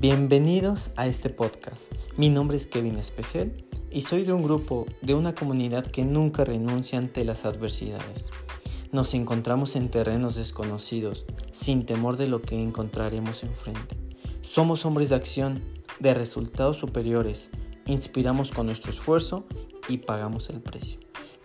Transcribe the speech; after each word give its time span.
Bienvenidos 0.00 0.92
a 0.94 1.08
este 1.08 1.28
podcast. 1.28 1.82
Mi 2.16 2.30
nombre 2.30 2.56
es 2.56 2.68
Kevin 2.68 2.98
Espejel 2.98 3.64
y 3.90 4.02
soy 4.02 4.22
de 4.22 4.32
un 4.32 4.44
grupo, 4.44 4.86
de 5.02 5.14
una 5.14 5.34
comunidad 5.34 5.84
que 5.84 6.04
nunca 6.04 6.44
renuncia 6.44 7.00
ante 7.00 7.24
las 7.24 7.44
adversidades. 7.44 8.30
Nos 8.92 9.12
encontramos 9.14 9.74
en 9.74 9.88
terrenos 9.88 10.36
desconocidos, 10.36 11.24
sin 11.50 11.84
temor 11.84 12.16
de 12.16 12.28
lo 12.28 12.40
que 12.42 12.62
encontraremos 12.62 13.42
enfrente. 13.42 13.96
Somos 14.42 14.86
hombres 14.86 15.08
de 15.08 15.16
acción, 15.16 15.64
de 15.98 16.14
resultados 16.14 16.76
superiores, 16.76 17.50
inspiramos 17.86 18.52
con 18.52 18.66
nuestro 18.66 18.92
esfuerzo 18.92 19.46
y 19.88 19.98
pagamos 19.98 20.48
el 20.48 20.60
precio. 20.60 21.00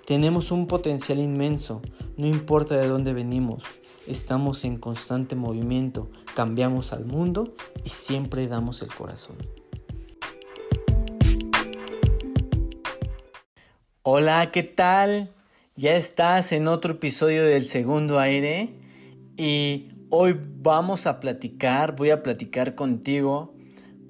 Tenemos 0.05 0.51
un 0.51 0.67
potencial 0.67 1.17
inmenso, 1.17 1.81
no 2.17 2.27
importa 2.27 2.77
de 2.77 2.88
dónde 2.88 3.13
venimos, 3.13 3.63
estamos 4.07 4.65
en 4.65 4.77
constante 4.77 5.35
movimiento, 5.35 6.09
cambiamos 6.35 6.93
al 6.93 7.05
mundo 7.05 7.53
y 7.83 7.89
siempre 7.89 8.47
damos 8.47 8.81
el 8.81 8.94
corazón. 8.94 9.38
Hola, 14.02 14.52
¿qué 14.52 14.63
tal? 14.63 15.31
Ya 15.75 15.95
estás 15.95 16.52
en 16.52 16.67
otro 16.67 16.94
episodio 16.94 17.45
del 17.45 17.66
segundo 17.66 18.20
aire 18.20 18.75
y 19.38 19.89
hoy 20.09 20.39
vamos 20.39 21.08
a 21.08 21.20
platicar, 21.20 21.95
voy 21.95 22.09
a 22.09 22.22
platicar 22.22 22.75
contigo 22.75 23.55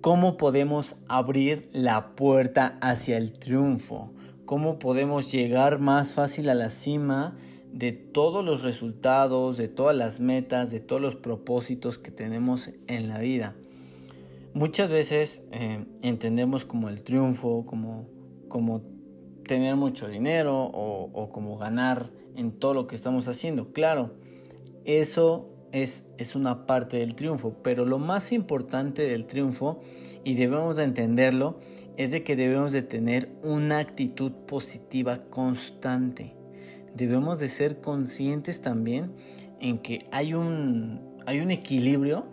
cómo 0.02 0.36
podemos 0.36 0.96
abrir 1.08 1.70
la 1.72 2.16
puerta 2.16 2.78
hacia 2.82 3.18
el 3.18 3.34
triunfo, 3.40 4.14
cómo 4.46 4.80
podemos 4.80 5.32
llegar 5.32 5.80
más 5.80 6.14
fácil 6.16 6.50
a 6.50 6.56
la 6.56 6.70
cima 6.72 7.38
de 7.74 7.92
todos 7.92 8.46
los 8.46 8.62
resultados, 8.62 9.58
de 9.58 9.68
todas 9.68 9.96
las 9.96 10.20
metas, 10.20 10.70
de 10.70 10.80
todos 10.80 11.02
los 11.02 11.16
propósitos 11.16 11.98
que 11.98 12.12
tenemos 12.12 12.70
en 12.88 13.10
la 13.10 13.18
vida. 13.18 13.56
Muchas 14.54 14.92
veces 14.92 15.42
eh, 15.52 15.84
entendemos 16.04 16.66
como 16.66 16.88
el 16.88 17.04
triunfo, 17.04 17.66
como, 17.66 18.08
como 18.48 18.84
tener 19.48 19.76
mucho 19.76 20.08
dinero 20.08 20.66
o, 20.66 21.10
o, 21.12 21.32
como 21.32 21.58
ganar 21.58 22.12
en 22.36 22.52
todo 22.52 22.76
lo 22.76 22.86
que 22.86 22.94
estamos 22.94 23.28
haciendo. 23.28 23.74
Claro, 23.74 24.12
eso 24.86 25.50
es, 25.72 26.06
es 26.20 26.36
una 26.36 26.68
parte 26.68 26.98
del 26.98 27.16
triunfo, 27.16 27.56
pero 27.64 27.86
lo 27.86 27.98
más 27.98 28.32
importante 28.32 29.02
del 29.08 29.26
triunfo, 29.26 29.82
y 30.24 30.36
debemos 30.36 30.76
de 30.76 30.84
entenderlo, 30.84 31.58
es 31.98 32.12
de 32.12 32.24
que 32.24 32.36
debemos 32.36 32.72
de 32.72 32.84
tener 32.84 33.30
una 33.42 33.80
actitud 33.80 34.32
positiva 34.46 35.24
constante 35.32 36.36
debemos 36.96 37.40
de 37.40 37.50
ser 37.50 37.82
conscientes 37.82 38.62
también 38.62 39.12
en 39.60 39.80
que 39.80 40.06
hay 40.12 40.34
un, 40.34 41.02
hay 41.26 41.40
un 41.40 41.52
equilibrio 41.52 42.26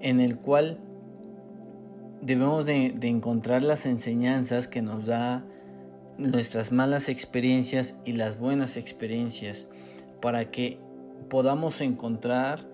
en 0.00 0.20
el 0.20 0.36
cual 0.36 0.78
debemos 2.22 2.66
de, 2.66 2.94
encontrar 3.02 3.62
las 3.62 3.86
enseñanzas 3.86 4.68
que 4.68 4.82
nos 4.82 5.06
da 5.06 5.44
nuestras 6.18 6.70
malas 6.70 7.08
experiencias 7.08 7.94
y 8.04 8.12
las 8.12 8.38
buenas 8.38 8.76
experiencias 8.76 9.66
para 10.20 10.50
que 10.50 10.78
podamos 11.28 11.80
encontrar 11.80 12.66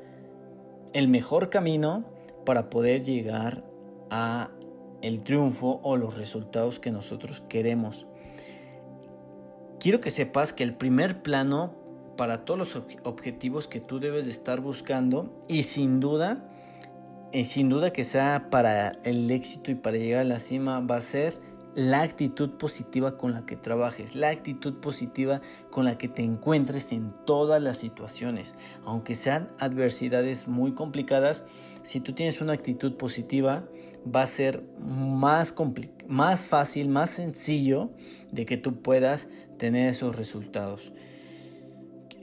el 0.93 1.09
mejor 1.09 1.51
camino 1.51 2.05
para 2.45 2.71
poder 2.71 3.03
llegar 3.03 3.65
a 4.11 4.51
el 5.03 5.21
triunfo 5.21 5.81
o 5.83 5.97
los 5.97 6.17
resultados 6.17 6.81
que 6.81 6.91
nosotros 6.91 7.43
queremos 7.49 8.07
quiero 9.87 10.01
que 10.01 10.11
sepas 10.11 10.53
que 10.53 10.65
el 10.65 10.75
primer 10.75 11.23
plano 11.23 11.73
para 12.17 12.45
todos 12.45 12.59
los 12.59 12.83
objetivos 13.05 13.69
que 13.69 13.79
tú 13.79 14.01
debes 14.01 14.25
de 14.25 14.33
estar 14.33 14.61
buscando 14.61 15.41
y 15.47 15.62
sin 15.62 16.01
duda, 16.01 16.51
sin 17.45 17.69
duda 17.69 17.92
que 17.92 18.03
sea 18.03 18.48
para 18.51 18.98
el 19.05 19.31
éxito 19.31 19.70
y 19.70 19.77
para 19.77 19.97
llegar 19.97 20.23
a 20.23 20.25
la 20.25 20.41
cima 20.41 20.81
va 20.81 20.97
a 20.97 21.01
ser 21.01 21.39
la 21.77 22.03
actitud 22.03 22.59
positiva 22.59 23.17
con 23.17 23.33
la 23.33 23.47
que 23.47 23.55
trabajes, 23.55 24.17
la 24.17 24.31
actitud 24.31 24.81
positiva 24.81 25.41
con 25.70 25.85
la 25.85 25.98
que 25.98 26.08
te 26.08 26.23
encuentres 26.23 26.91
en 26.91 27.14
todas 27.24 27.63
las 27.63 27.77
situaciones. 27.77 28.57
Aunque 28.85 29.14
sean 29.14 29.51
adversidades 29.61 30.48
muy 30.48 30.73
complicadas, 30.73 31.45
si 31.85 32.01
tú 32.01 32.13
tienes 32.13 32.41
una 32.41 32.55
actitud 32.55 32.97
positiva, 32.97 33.63
va 34.05 34.23
a 34.23 34.27
ser 34.27 34.64
más 34.79 36.47
fácil, 36.47 36.89
más 36.89 37.11
sencillo 37.11 37.91
de 38.33 38.47
que 38.47 38.57
tú 38.57 38.83
puedas 38.83 39.29
tener 39.58 39.90
esos 39.90 40.17
resultados. 40.17 40.92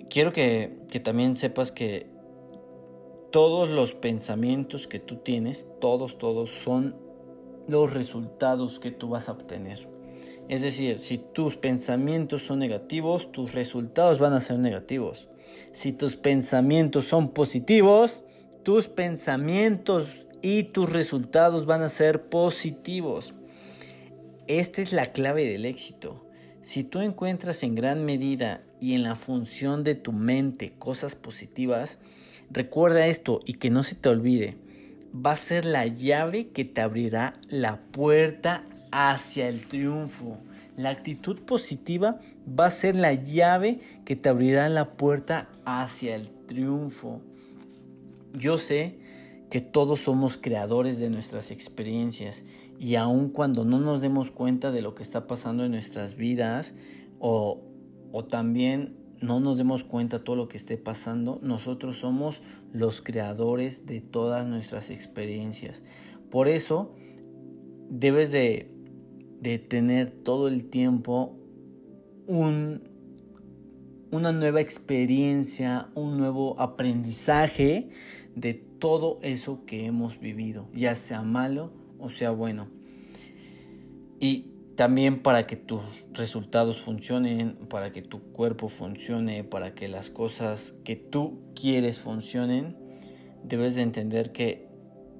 Quiero 0.09 0.33
que, 0.33 0.79
que 0.89 0.99
también 0.99 1.35
sepas 1.35 1.71
que 1.71 2.07
todos 3.31 3.69
los 3.69 3.93
pensamientos 3.95 4.87
que 4.87 4.99
tú 4.99 5.17
tienes, 5.17 5.67
todos, 5.81 6.17
todos 6.19 6.51
son 6.51 6.95
los 7.67 7.93
resultados 7.93 8.79
que 8.79 8.91
tú 8.91 9.09
vas 9.09 9.29
a 9.29 9.31
obtener. 9.31 9.87
Es 10.49 10.61
decir, 10.61 10.99
si 10.99 11.17
tus 11.17 11.57
pensamientos 11.57 12.43
son 12.43 12.59
negativos, 12.59 13.31
tus 13.31 13.53
resultados 13.53 14.19
van 14.19 14.33
a 14.33 14.41
ser 14.41 14.59
negativos. 14.59 15.29
Si 15.71 15.93
tus 15.93 16.15
pensamientos 16.15 17.05
son 17.05 17.29
positivos, 17.29 18.23
tus 18.63 18.87
pensamientos 18.87 20.25
y 20.41 20.63
tus 20.63 20.91
resultados 20.91 21.65
van 21.65 21.81
a 21.81 21.89
ser 21.89 22.29
positivos. 22.29 23.33
Esta 24.47 24.81
es 24.81 24.91
la 24.91 25.11
clave 25.11 25.45
del 25.45 25.65
éxito. 25.65 26.22
Si 26.63 26.83
tú 26.83 27.01
encuentras 27.01 27.63
en 27.63 27.75
gran 27.75 28.05
medida 28.05 28.61
y 28.79 28.95
en 28.95 29.03
la 29.03 29.15
función 29.15 29.83
de 29.83 29.95
tu 29.95 30.11
mente 30.11 30.73
cosas 30.79 31.15
positivas, 31.15 31.97
recuerda 32.49 33.07
esto 33.07 33.41
y 33.45 33.53
que 33.53 33.69
no 33.69 33.83
se 33.83 33.95
te 33.95 34.09
olvide 34.09 34.57
va 35.13 35.33
a 35.33 35.37
ser 35.37 35.65
la 35.65 35.85
llave 35.85 36.47
que 36.47 36.65
te 36.65 36.81
abrirá 36.81 37.35
la 37.49 37.77
puerta 37.91 38.63
hacia 38.91 39.47
el 39.47 39.67
triunfo. 39.67 40.37
La 40.75 40.89
actitud 40.89 41.39
positiva 41.39 42.19
va 42.47 42.67
a 42.67 42.71
ser 42.71 42.95
la 42.95 43.13
llave 43.13 43.79
que 44.05 44.15
te 44.15 44.29
abrirá 44.29 44.67
la 44.69 44.93
puerta 44.93 45.49
hacia 45.65 46.15
el 46.15 46.29
triunfo. 46.47 47.21
Yo 48.33 48.57
sé 48.57 48.95
que 49.51 49.61
todos 49.61 49.99
somos 49.99 50.37
creadores 50.37 50.99
de 50.99 51.11
nuestras 51.11 51.51
experiencias 51.51 52.43
y 52.79 52.95
aun 52.95 53.29
cuando 53.29 53.65
no 53.65 53.79
nos 53.79 54.01
demos 54.01 54.31
cuenta 54.31 54.71
de 54.71 54.81
lo 54.81 54.95
que 54.95 55.03
está 55.03 55.27
pasando 55.27 55.63
en 55.65 55.71
nuestras 55.71 56.15
vidas 56.15 56.73
o, 57.19 57.61
o 58.11 58.25
también 58.25 59.03
no 59.23 59.39
nos 59.39 59.57
demos 59.57 59.83
cuenta 59.85 60.19
de 60.19 60.23
todo 60.25 60.35
lo 60.35 60.49
que 60.49 60.57
esté 60.57 60.77
pasando, 60.77 61.39
nosotros 61.41 61.97
somos 61.97 62.41
los 62.73 63.01
creadores 63.01 63.85
de 63.85 64.01
todas 64.01 64.45
nuestras 64.45 64.89
experiencias. 64.89 65.81
Por 66.29 66.49
eso 66.49 66.93
debes 67.89 68.31
de, 68.31 68.69
tener 69.69 70.11
todo 70.11 70.47
el 70.47 70.69
tiempo 70.69 71.37
un, 72.27 72.81
una 74.11 74.31
nueva 74.31 74.61
experiencia, 74.61 75.89
un 75.95 76.17
nuevo 76.17 76.59
aprendizaje 76.59 77.89
de 78.35 78.53
todo 78.53 79.19
eso 79.21 79.65
que 79.65 79.85
hemos 79.85 80.19
vivido, 80.19 80.67
ya 80.73 80.95
sea 80.95 81.21
malo 81.21 81.71
o 82.03 82.09
sea 82.09 82.31
bueno. 82.31 82.67
Y 84.19 84.51
también 84.75 85.21
para 85.21 85.47
que 85.47 85.55
tus 85.55 85.81
resultados 86.13 86.81
funcionen, 86.81 87.55
para 87.69 87.91
que 87.91 88.01
tu 88.01 88.19
cuerpo 88.31 88.69
funcione, 88.69 89.43
para 89.43 89.73
que 89.73 89.87
las 89.87 90.09
cosas 90.09 90.75
que 90.83 90.95
tú 90.95 91.39
quieres 91.55 91.99
funcionen, 91.99 92.75
debes 93.43 93.75
de 93.75 93.83
entender 93.83 94.31
que 94.31 94.67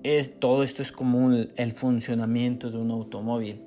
es, 0.04 0.40
todo 0.40 0.64
esto 0.64 0.82
es 0.82 0.92
como 0.92 1.32
el 1.32 1.72
funcionamiento 1.74 2.72
de 2.72 2.78
un 2.78 2.92
automóvil. 2.92 3.62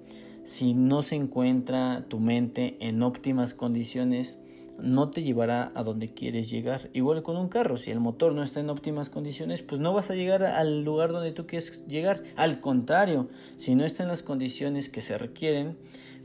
Si 0.44 0.74
no 0.74 1.02
se 1.02 1.16
encuentra 1.16 2.04
tu 2.08 2.20
mente 2.20 2.76
en 2.80 3.02
óptimas 3.02 3.54
condiciones, 3.54 4.38
no 4.78 5.10
te 5.10 5.22
llevará 5.22 5.72
a 5.74 5.82
donde 5.82 6.12
quieres 6.12 6.50
llegar. 6.50 6.90
Igual 6.92 7.22
con 7.22 7.36
un 7.36 7.48
carro, 7.48 7.76
si 7.76 7.90
el 7.90 8.00
motor 8.00 8.32
no 8.32 8.42
está 8.42 8.60
en 8.60 8.70
óptimas 8.70 9.10
condiciones, 9.10 9.62
pues 9.62 9.80
no 9.80 9.92
vas 9.92 10.10
a 10.10 10.14
llegar 10.14 10.42
al 10.44 10.84
lugar 10.84 11.12
donde 11.12 11.32
tú 11.32 11.46
quieres 11.46 11.84
llegar. 11.86 12.22
Al 12.36 12.60
contrario, 12.60 13.28
si 13.56 13.74
no 13.74 13.84
está 13.84 14.02
en 14.02 14.08
las 14.08 14.22
condiciones 14.22 14.88
que 14.88 15.00
se 15.00 15.18
requieren, 15.18 15.76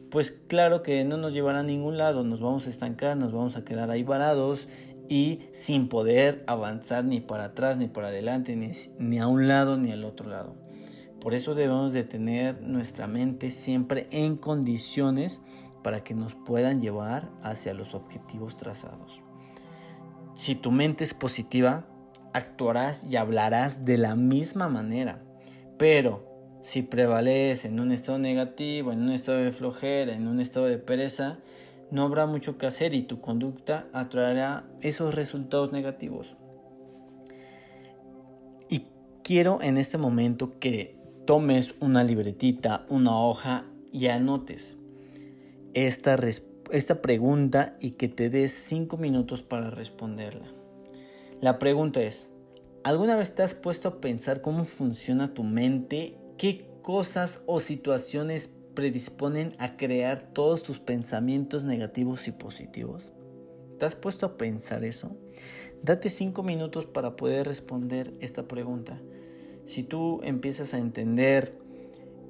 pues 0.09 0.31
claro 0.31 0.83
que 0.83 1.03
no 1.06 1.18
nos 1.18 1.33
llevará 1.33 1.59
a 1.59 1.63
ningún 1.63 1.98
lado, 1.98 2.24
nos 2.24 2.42
vamos 2.42 2.68
a 2.68 2.69
estancar, 2.69 3.15
nos 3.15 3.31
vamos 3.31 3.56
a 3.56 3.63
quedar 3.63 3.89
ahí 3.89 4.03
varados 4.03 4.68
y 5.07 5.39
sin 5.51 5.88
poder 5.88 6.44
avanzar 6.48 7.06
ni 7.06 7.21
para 7.21 7.45
atrás, 7.45 7.77
ni 7.77 7.88
para 7.88 8.09
adelante, 8.09 8.56
ni, 8.56 8.71
ni 9.00 9.19
a 9.19 9.27
un 9.27 9.48
lado 9.48 9.77
ni 9.77 9.92
al 9.92 10.03
otro 10.03 10.30
lado. 10.30 10.56
Por 11.21 11.33
eso 11.33 11.53
debemos 11.53 11.94
de 11.94 12.03
tener 12.03 12.62
nuestra 12.62 13.07
mente 13.07 13.51
siempre 13.51 14.07
en 14.12 14.36
condiciones 14.36 15.42
para 15.81 16.04
que 16.04 16.13
nos 16.13 16.36
puedan 16.36 16.81
llevar 16.81 17.30
hacia 17.44 17.74
los 17.74 17.95
objetivos 17.95 18.57
trazados. 18.57 19.22
Si 20.36 20.56
tu 20.56 20.72
mente 20.72 21.04
es 21.04 21.13
positiva, 21.13 21.86
actuarás 22.33 23.06
y 23.10 23.16
hablarás 23.16 23.86
de 23.86 23.98
la 23.98 24.16
misma 24.16 24.69
manera. 24.69 25.22
Pero 25.78 26.60
si 26.63 26.81
prevalece 26.81 27.68
en 27.68 27.80
un 27.80 27.92
estado 27.92 28.19
negativo, 28.19 28.92
en 28.92 29.01
un 29.01 29.10
estado 29.10 29.39
de 29.39 29.51
flojera, 29.51 30.13
en 30.13 30.28
un 30.28 30.39
estado 30.39 30.68
de 30.68 30.78
pereza, 30.78 31.39
no 31.89 32.04
habrá 32.04 32.25
mucho 32.25 32.57
que 32.57 32.68
hacer 32.68 32.94
y 32.94 33.04
tu 33.04 33.19
conducta 33.19 33.88
atraerá 33.94 34.66
esos 34.81 35.13
resultados 35.16 35.72
negativos. 35.72 36.38
Y 38.69 38.86
quiero 39.24 39.62
en 39.62 39.77
este 39.77 39.98
momento 39.98 40.60
que 40.60 40.98
tomes 41.25 41.75
una 41.81 42.04
libretita, 42.04 42.86
una 42.89 43.19
hoja 43.19 43.66
y 43.92 44.07
anotes 44.07 44.77
esta, 45.73 46.18
esta 46.71 47.01
pregunta 47.01 47.77
y 47.79 47.91
que 47.91 48.07
te 48.07 48.29
des 48.29 48.51
5 48.51 48.97
minutos 48.97 49.41
para 49.41 49.69
responderla. 49.69 50.51
La 51.39 51.59
pregunta 51.59 52.01
es, 52.01 52.29
¿alguna 52.83 53.15
vez 53.15 53.33
te 53.35 53.44
has 53.44 53.56
puesto 53.56 53.89
a 53.89 54.01
pensar 54.01 54.41
cómo 54.41 54.63
funciona 54.63 55.33
tu 55.33 55.44
mente? 55.44 56.18
¿Qué 56.38 56.68
cosas 56.81 57.41
o 57.45 57.59
situaciones 57.59 58.50
predisponen 58.73 59.56
a 59.59 59.77
crear 59.77 60.33
todos 60.33 60.63
tus 60.63 60.79
pensamientos 60.79 61.63
negativos 61.63 62.27
y 62.27 62.31
positivos? 62.31 63.12
¿Te 63.79 63.85
has 63.85 63.95
puesto 63.95 64.25
a 64.25 64.38
pensar 64.38 64.83
eso? 64.83 65.15
Date 65.81 66.09
5 66.09 66.44
minutos 66.44 66.85
para 66.85 67.15
poder 67.15 67.47
responder 67.47 68.13
esta 68.19 68.47
pregunta. 68.47 69.01
Si 69.65 69.83
tú 69.83 70.21
empiezas 70.24 70.74
a 70.74 70.77
entender 70.77 71.57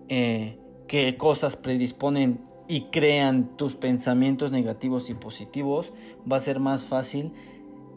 eh, 0.07 0.57
qué 0.87 1.17
cosas 1.17 1.57
predisponen 1.57 2.50
y 2.71 2.83
crean 2.83 3.57
tus 3.57 3.75
pensamientos 3.75 4.53
negativos 4.53 5.09
y 5.09 5.13
positivos, 5.13 5.91
va 6.31 6.37
a 6.37 6.39
ser 6.39 6.61
más 6.61 6.85
fácil 6.85 7.33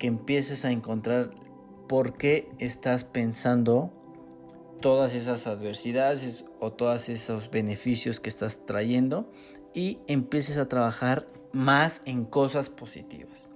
que 0.01 0.09
empieces 0.09 0.65
a 0.65 0.73
encontrar 0.73 1.31
por 1.89 2.19
qué 2.19 2.51
estás 2.59 3.05
pensando 3.05 3.93
todas 4.81 5.15
esas 5.15 5.47
adversidades 5.47 6.45
o 6.59 6.73
todos 6.73 7.09
esos 7.09 7.53
beneficios 7.53 8.19
que 8.19 8.29
estás 8.29 8.67
trayendo 8.67 9.31
y 9.75 10.01
empieces 10.09 10.57
a 10.57 10.69
trabajar 10.69 11.29
más 11.53 12.03
en 12.05 12.25
cosas 12.25 12.69
positivas. 12.69 13.47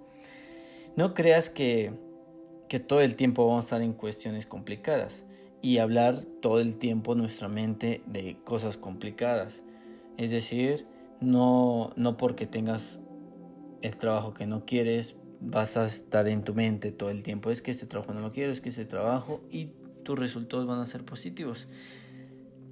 No 0.94 1.14
creas 1.14 1.50
que, 1.50 1.94
que 2.68 2.78
todo 2.78 3.00
el 3.00 3.16
tiempo 3.16 3.44
vamos 3.44 3.64
a 3.64 3.66
estar 3.66 3.82
en 3.82 3.92
cuestiones 3.92 4.46
complicadas 4.46 5.24
y 5.62 5.78
hablar 5.78 6.22
todo 6.40 6.60
el 6.60 6.76
tiempo 6.76 7.16
nuestra 7.16 7.48
mente 7.48 8.02
de 8.06 8.36
cosas 8.44 8.76
complicadas. 8.76 9.64
Es 10.16 10.30
decir, 10.30 10.86
no, 11.20 11.92
no 11.96 12.16
porque 12.16 12.46
tengas 12.46 13.00
el 13.82 13.96
trabajo 13.96 14.34
que 14.34 14.46
no 14.46 14.64
quieres, 14.64 15.16
vas 15.40 15.76
a 15.76 15.86
estar 15.86 16.28
en 16.28 16.42
tu 16.42 16.54
mente 16.54 16.92
todo 16.92 17.10
el 17.10 17.22
tiempo. 17.22 17.50
Es 17.50 17.62
que 17.62 17.70
este 17.70 17.86
trabajo 17.86 18.12
no 18.12 18.20
lo 18.20 18.32
quiero, 18.32 18.52
es 18.52 18.60
que 18.60 18.68
este 18.68 18.84
trabajo 18.84 19.40
y 19.50 19.70
tus 20.02 20.18
resultados 20.18 20.66
van 20.66 20.80
a 20.80 20.86
ser 20.86 21.04
positivos. 21.04 21.68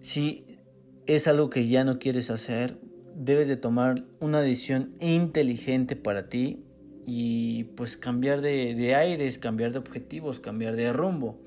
Si 0.00 0.44
es 1.06 1.28
algo 1.28 1.50
que 1.50 1.68
ya 1.68 1.84
no 1.84 1.98
quieres 1.98 2.30
hacer, 2.30 2.78
debes 3.14 3.48
de 3.48 3.56
tomar 3.56 4.04
una 4.20 4.40
decisión 4.40 4.94
inteligente 5.00 5.96
para 5.96 6.28
ti 6.28 6.62
y 7.06 7.64
pues 7.76 7.96
cambiar 7.96 8.40
de, 8.40 8.94
aires, 8.94 9.38
cambiar 9.38 9.72
de 9.72 9.78
objetivos, 9.78 10.40
cambiar 10.40 10.76
de 10.76 10.92
rumbo 10.92 11.38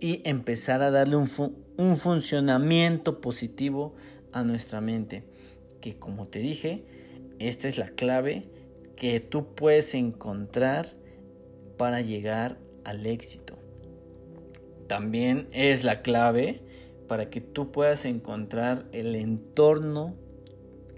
y 0.00 0.20
empezar 0.24 0.82
a 0.82 0.90
darle 0.90 1.16
un 1.16 1.96
funcionamiento 1.96 3.20
positivo 3.20 3.94
a 4.32 4.42
nuestra 4.42 4.80
mente. 4.80 5.24
Que 5.82 5.98
como 5.98 6.26
te 6.28 6.38
dije, 6.38 6.86
esta 7.38 7.68
es 7.68 7.76
la 7.76 7.90
clave 7.90 8.48
que 8.96 9.20
tú 9.20 9.54
puedes 9.54 9.94
encontrar 9.94 10.94
para 11.76 12.00
llegar 12.00 12.56
al 12.84 13.04
éxito. 13.04 13.58
También 14.86 15.46
es 15.52 15.84
la 15.84 16.00
clave 16.00 16.62
para 17.06 17.28
que 17.28 17.42
tú 17.42 17.70
puedas 17.70 18.06
encontrar 18.06 18.86
el 18.92 19.14
entorno 19.14 20.14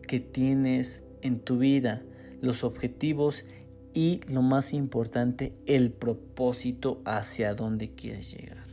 que 0.07 0.21
tienes 0.21 1.03
en 1.23 1.41
tu 1.41 1.59
vida, 1.59 2.05
los 2.41 2.63
objetivos 2.63 3.45
y 3.93 4.21
lo 4.29 4.43
más 4.43 4.73
importante, 4.73 5.55
el 5.67 5.91
propósito 5.91 7.03
hacia 7.05 7.55
dónde 7.55 7.91
quieres 7.97 8.31
llegar 8.31 8.65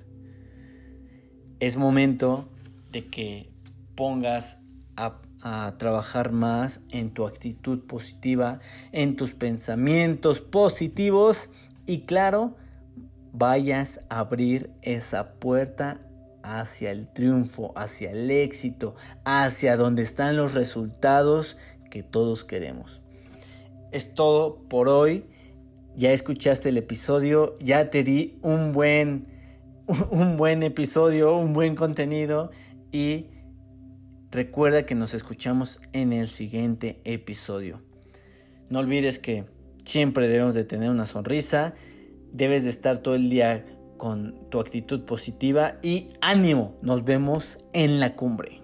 es 1.61 1.77
momento 1.77 2.49
de 2.91 3.05
que 3.05 3.51
pongas 3.95 4.59
a, 5.41 5.75
trabajar 5.77 6.31
más 6.31 6.81
en 6.91 7.11
tu 7.11 7.25
actitud 7.25 7.85
positiva, 7.85 8.59
en 8.91 9.15
tus 9.15 9.33
pensamientos 9.33 10.41
positivos 10.41 11.49
y 11.85 12.01
claro, 12.01 12.55
vayas 13.33 14.01
a 14.09 14.19
abrir 14.19 14.71
esa 14.81 15.33
puerta 15.33 16.01
hacia 16.43 16.91
el 16.91 17.11
triunfo, 17.11 17.73
hacia 17.75 18.11
el 18.11 18.29
éxito, 18.29 18.95
hacia 19.25 19.77
donde 19.77 20.03
están 20.03 20.37
los 20.37 20.53
resultados 20.53 21.57
que 21.89 22.03
todos 22.03 22.45
queremos. 22.45 23.01
Es 23.91 24.13
todo 24.13 24.63
por 24.69 24.89
hoy. 24.89 25.25
Ya 25.95 26.13
escuchaste 26.13 26.69
el 26.69 26.77
episodio, 26.77 27.57
ya 27.59 27.89
te 27.89 28.03
di 28.03 28.39
un 28.41 28.71
buen 28.71 29.27
un 30.11 30.37
buen 30.37 30.63
episodio, 30.63 31.35
un 31.35 31.53
buen 31.53 31.75
contenido 31.75 32.51
y 32.91 33.27
recuerda 34.31 34.85
que 34.85 34.95
nos 34.95 35.13
escuchamos 35.13 35.81
en 35.93 36.13
el 36.13 36.29
siguiente 36.29 37.01
episodio. 37.03 37.81
No 38.69 38.79
olvides 38.79 39.19
que 39.19 39.45
siempre 39.83 40.27
debemos 40.27 40.55
de 40.55 40.63
tener 40.63 40.89
una 40.89 41.05
sonrisa, 41.05 41.73
debes 42.31 42.63
de 42.63 42.69
estar 42.69 42.99
todo 42.99 43.15
el 43.15 43.29
día 43.29 43.65
con 43.97 44.49
tu 44.49 44.59
actitud 44.59 45.01
positiva 45.01 45.75
y 45.83 46.09
ánimo, 46.21 46.75
nos 46.81 47.03
vemos 47.03 47.59
en 47.73 47.99
la 47.99 48.15
cumbre. 48.15 48.60